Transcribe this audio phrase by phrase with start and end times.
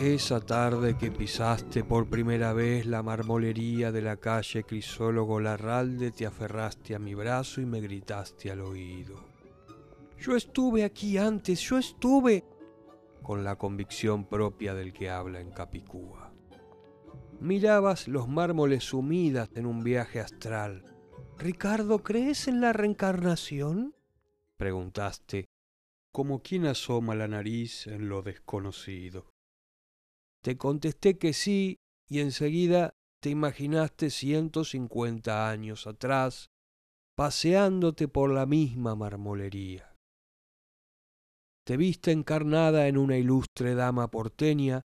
[0.00, 6.26] Esa tarde que pisaste por primera vez la marmolería de la calle Crisólogo Larralde, te
[6.26, 9.24] aferraste a mi brazo y me gritaste al oído.
[10.20, 12.44] Yo estuve aquí antes, yo estuve,
[13.22, 16.30] con la convicción propia del que habla en Capicúa.
[17.40, 20.84] Mirabas los mármoles sumidas en un viaje astral.
[21.38, 23.94] Ricardo, ¿crees en la reencarnación?
[24.58, 25.46] preguntaste,
[26.12, 29.35] como quien asoma la nariz en lo desconocido.
[30.46, 36.50] Te contesté que sí y enseguida te imaginaste ciento cincuenta años atrás,
[37.16, 39.92] paseándote por la misma marmolería.
[41.66, 44.82] Te viste encarnada en una ilustre dama porteña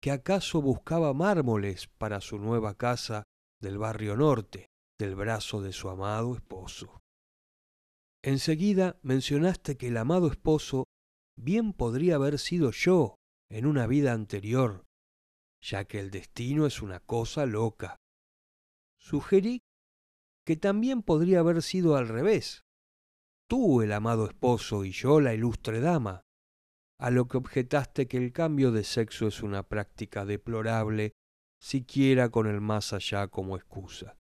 [0.00, 3.24] que acaso buscaba mármoles para su nueva casa
[3.60, 7.00] del barrio norte, del brazo de su amado esposo.
[8.22, 10.84] Enseguida mencionaste que el amado esposo
[11.36, 13.16] bien podría haber sido yo
[13.50, 14.84] en una vida anterior,
[15.64, 17.96] ya que el destino es una cosa loca.
[18.98, 19.62] Sugerí
[20.44, 22.64] que también podría haber sido al revés,
[23.48, 26.20] tú el amado esposo y yo la ilustre dama,
[26.98, 31.14] a lo que objetaste que el cambio de sexo es una práctica deplorable,
[31.58, 34.18] siquiera con el más allá como excusa.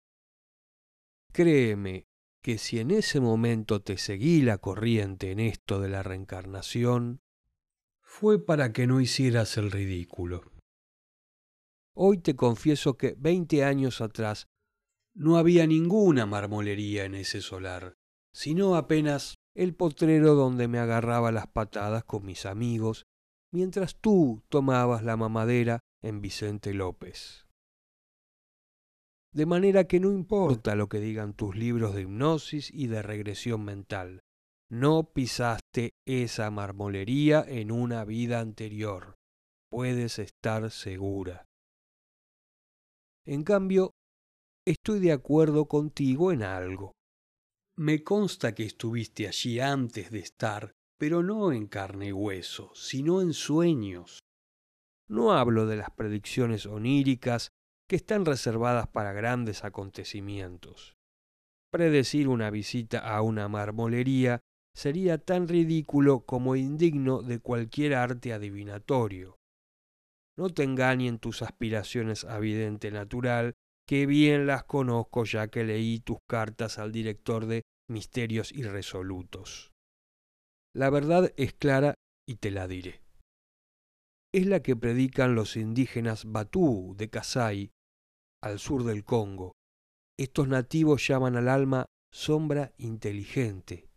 [1.34, 2.06] Créeme
[2.42, 7.20] que si en ese momento te seguí la corriente en esto de la reencarnación,
[8.02, 10.53] fue para que no hicieras el ridículo.
[11.96, 14.48] Hoy te confieso que veinte años atrás
[15.16, 17.94] no había ninguna marmolería en ese solar,
[18.34, 23.06] sino apenas el potrero donde me agarraba las patadas con mis amigos,
[23.52, 27.46] mientras tú tomabas la mamadera en Vicente López.
[29.32, 33.64] De manera que no importa lo que digan tus libros de hipnosis y de regresión
[33.64, 34.22] mental,
[34.70, 39.16] no pisaste esa marmolería en una vida anterior.
[39.70, 41.46] Puedes estar segura.
[43.26, 43.92] En cambio,
[44.66, 46.92] estoy de acuerdo contigo en algo.
[47.78, 53.22] Me consta que estuviste allí antes de estar, pero no en carne y hueso, sino
[53.22, 54.20] en sueños.
[55.08, 57.50] No hablo de las predicciones oníricas
[57.90, 60.94] que están reservadas para grandes acontecimientos.
[61.72, 64.40] Predecir una visita a una marmolería
[64.76, 69.38] sería tan ridículo como indigno de cualquier arte adivinatorio.
[70.38, 73.54] No te engañen tus aspiraciones a vidente natural,
[73.88, 79.72] que bien las conozco ya que leí tus cartas al director de Misterios Irresolutos.
[80.76, 81.96] La verdad es clara
[82.28, 83.04] y te la diré.
[84.34, 87.72] Es la que predican los indígenas Batú de Kasai,
[88.42, 89.54] al sur del Congo.
[90.18, 93.90] Estos nativos llaman al alma sombra inteligente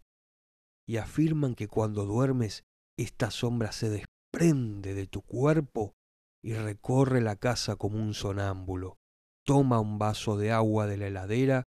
[0.88, 2.64] y afirman que cuando duermes
[2.98, 5.94] esta sombra se desprende de tu cuerpo
[6.42, 8.96] y recorre la casa como un sonámbulo.
[9.44, 11.64] Toma un vaso de agua de la heladera,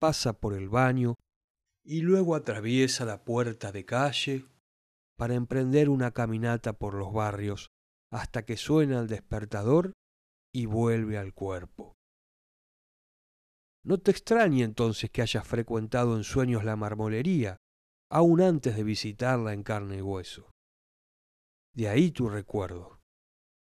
[0.00, 1.14] pasa por el baño
[1.84, 4.44] y luego atraviesa la puerta de calle
[5.16, 7.68] para emprender una caminata por los barrios
[8.10, 9.92] hasta que suena el despertador
[10.54, 11.94] y vuelve al cuerpo.
[13.84, 17.56] No te extrañe entonces que hayas frecuentado en sueños la marmolería,
[18.10, 20.50] aun antes de visitarla en carne y hueso.
[21.74, 22.97] De ahí tu recuerdo.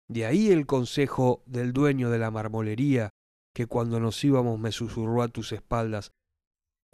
[0.09, 3.11] De ahí el consejo del dueño de la marmolería
[3.55, 6.11] que cuando nos íbamos me susurró a tus espaldas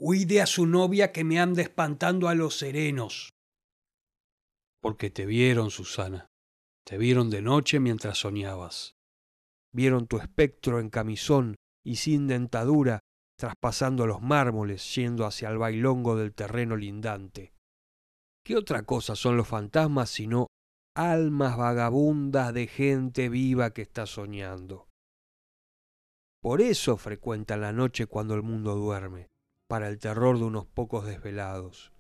[0.00, 3.34] Cuide a su novia que me anda espantando a los serenos.
[4.81, 6.31] Porque te vieron, Susana.
[6.87, 8.94] Te vieron de noche mientras soñabas.
[9.75, 13.00] Vieron tu espectro en camisón y sin dentadura,
[13.37, 17.53] traspasando los mármoles, yendo hacia el bailongo del terreno lindante.
[18.42, 20.47] ¿Qué otra cosa son los fantasmas sino
[21.00, 24.86] almas vagabundas de gente viva que está soñando?
[26.42, 29.30] Por eso frecuentan la noche cuando el mundo duerme,
[29.66, 31.94] para el terror de unos pocos desvelados.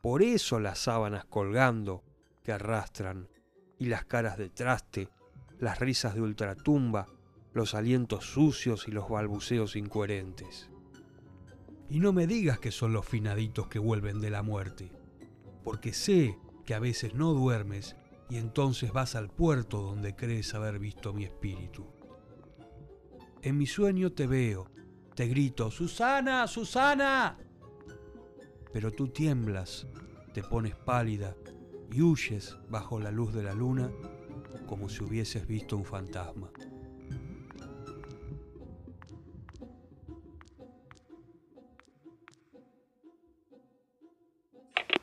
[0.00, 2.04] Por eso las sábanas colgando
[2.44, 3.28] que arrastran,
[3.80, 5.08] y las caras de traste,
[5.58, 7.08] las risas de ultratumba,
[7.52, 10.70] los alientos sucios y los balbuceos incoherentes.
[11.88, 14.92] Y no me digas que son los finaditos que vuelven de la muerte,
[15.64, 17.96] porque sé que a veces no duermes
[18.30, 21.84] y entonces vas al puerto donde crees haber visto mi espíritu.
[23.42, 24.70] En mi sueño te veo,
[25.14, 27.36] te grito, Susana, Susana.
[28.72, 29.86] Pero tú tiemblas,
[30.32, 31.34] te pones pálida
[31.92, 33.90] y huyes bajo la luz de la luna
[34.66, 36.52] como si hubieses visto un fantasma.